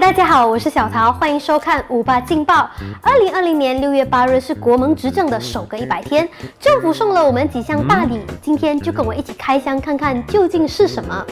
[0.00, 2.68] 大家好，我是小桃，欢迎收看五八劲爆。
[3.00, 6.28] 二零二零年六月八日是国盟执政的首个一百天，
[6.60, 11.24] 政府送了我们几项大礼，今天就跟我一起开箱看看究竟是什么。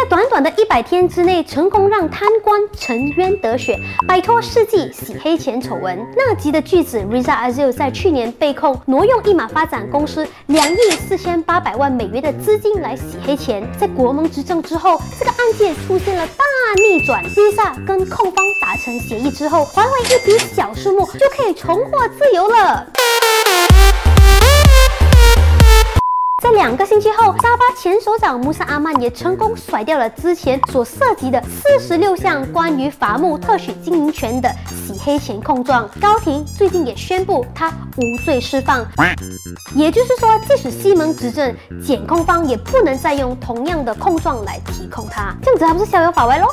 [0.00, 3.78] 在短短的一百天之内，成功让贪官沉冤得雪，
[4.08, 5.94] 摆脱世纪洗黑钱丑闻。
[6.16, 10.76] 纳吉的巨子 Riza Azil 在去年被控挪用一马发展公司两亿
[11.06, 13.62] 四千八百万美元的资金来洗黑钱。
[13.78, 16.44] 在国盟执政之后，这个案件出现了大
[16.76, 22.86] 逆转，Riza 跟控方达成协议之后，还回一笔小数目就可以重获自由了。
[26.40, 35.86] 在两个星期后，沙巴前首长穆萨阿曼也成功甩掉了之前所涉及的四十六项关于伐木特许经营权的洗黑钱控状。
[36.00, 38.82] 高庭最近也宣布他无罪释放，
[39.74, 41.54] 也就是说，即使西蒙执政，
[41.84, 46.46] 检控方也不能再用同样的控状来提控他，这样子还不是逍遥法外喽？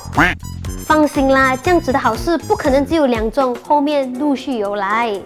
[0.86, 5.18] 放心啦，这样子的好事不可能只有两种，后面陆续有来。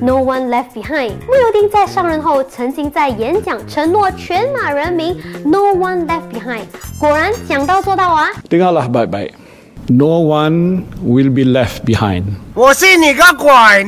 [0.00, 1.12] No one left behind。
[1.26, 6.64] 穆尤丁在上任后，曾经在演讲承诺全马人民 No one left behind。
[7.00, 9.32] 果然讲到做到啊！Dengarlah baik-baik。
[9.88, 12.24] No one will be left behind。
[12.54, 13.86] 我信你个鬼！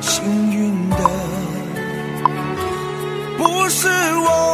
[0.00, 0.96] 幸运的
[3.38, 4.51] 不是我。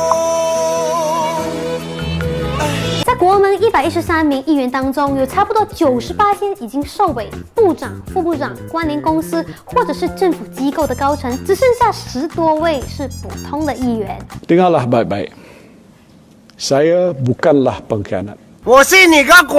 [3.88, 14.18] 十三名议员当中，有差不多九十八天已经受委，部长、副部长、关联公司或者是政府机构的高层，只剩下十多位是普通的议员。
[14.46, 15.30] Dengarlah baik-baik,
[16.58, 18.36] saya bukanlah pengkhianat。
[18.64, 19.58] 我信你个鬼！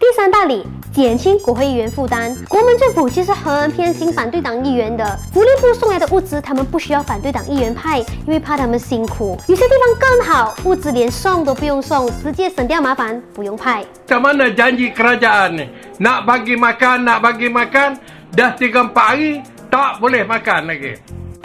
[0.00, 2.32] 第三大理，减轻国会议员负担。
[2.48, 9.36] 国门政府其实很偏心反对党议员的，福利部送来的物资，他们不需要反对党议员派，因为怕他们辛苦。
[9.48, 13.84] 有些地方更好，物资连送都不用送，直接省掉麻烦，不用派。
[14.06, 15.66] Macam mana janji kerajaan ni?
[15.98, 17.98] Nak bagi makan, nak bagi makan,
[18.30, 20.94] dah tiga empat hari tak boleh makan lagi.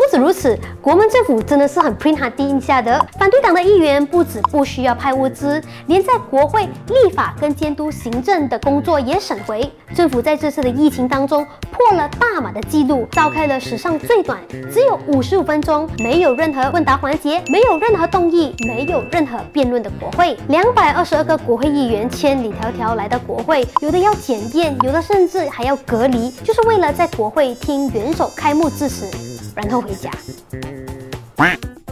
[0.09, 2.99] 不止如此，国门政府真的是很 print 他第一下的。
[3.19, 9.71] 反对党的议员不止不需要派物资，连在国会立法跟监督行政的工作也省回。
[9.93, 14.39] 政府在这次的疫情当中破了大马的记录，召开了史上最短，
[14.73, 20.35] 只有五十五分钟，没有任何问答环节，没有任何动议，没有任何辩论的国会。
[20.47, 29.28] 两百二十二个国会议员千里迢迢来到国会，有的要检验，有的甚至还要隔离，就是为了在国会听元首开幕致辞。
[29.61, 30.09] 然后回家。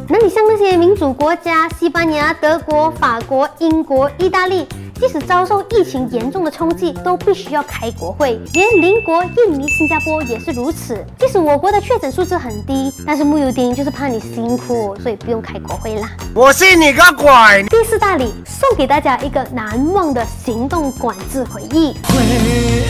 [0.09, 8.39] 那你像那些民主国家，西班牙、德国、法国、英国、意大利，即使遭受疫情严重的冲击，都必须要开国会。
[8.53, 11.05] 连邻国印尼、新加坡也是如此。
[11.19, 16.09] 即使我国的确诊数字很低，但是木有丁就是怕你辛苦，所以不用开国会啦。
[16.33, 17.27] 我信你个鬼！
[17.69, 21.93] 第四大礼送给大家一个难忘的行动管制回忆。
[22.07, 22.85] 回忆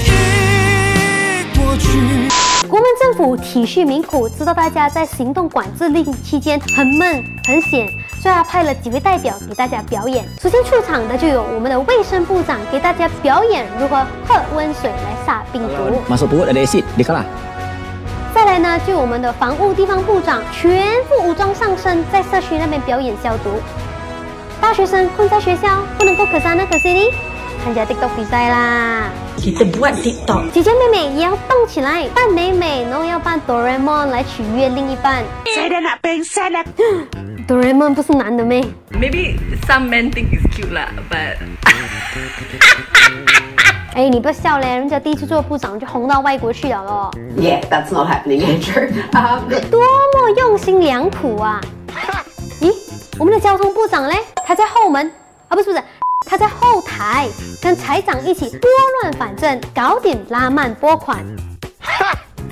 [1.57, 2.46] 过去。
[2.69, 7.87] 国民政府体恤民苦，知道大家在行动管制令期间很闷很险，
[8.21, 10.25] 所以他派了几位代表给大家表演。
[10.41, 16.01] 首先出场的就有我们的卫生部长，给大家表演如何喝温水来杀病毒。
[16.09, 17.25] 马上不会来联系，离开了。
[18.35, 23.51] 再来呢，就我们的防务地方部长，全副武装上身，在社区那边表演消毒。
[24.59, 27.13] 大学生困在学校，不能够可山那可 C 哩。
[27.63, 30.51] 参加 TikTok 比赛啦！Kita buat TikTok。
[30.51, 35.23] 姐姐妹妹也要动起来，扮美美，然后要扮哆啦 A 梦来取悦另一半。
[35.45, 36.65] Saya nak pengsan lah。
[37.47, 41.37] 哆啦 A 梦不是男的咩？Maybe some men think it's cute lah, but
[43.95, 47.11] 哎，你不要笑嘞，人家第一次做部长就红到外国去了咯。
[47.37, 48.91] Yeah, that's not happening, Andrew.
[49.71, 51.59] 多么用心良苦啊！
[52.61, 52.71] 咦，
[53.17, 54.15] 我们的交通部长嘞？
[54.45, 55.11] 他在后门
[55.47, 55.81] 啊，不是不是。
[56.29, 57.27] 他在后台
[57.61, 58.69] 跟财长一起拨
[59.01, 61.25] 乱反正，搞点拉曼拨款。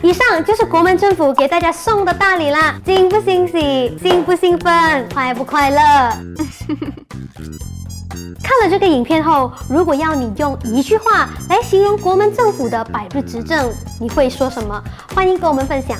[0.05, 5.77] 以上就是国门政府给大家送的大礼啦，惊不惊喜，兴不兴奋，快不快乐？
[8.43, 14.79] 看了这个影片后，如果要你用一句话来形容国门政府的百日执政，你会说什么？
[15.15, 15.97] 欢迎跟我们分享。